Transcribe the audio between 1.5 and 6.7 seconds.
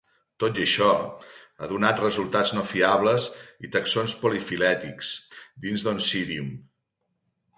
ha donat resultats no fiables i taxons polifilètics dins d""Oncidium".